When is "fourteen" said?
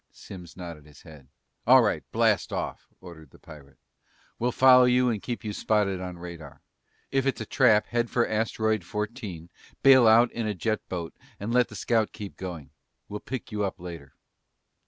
8.83-9.51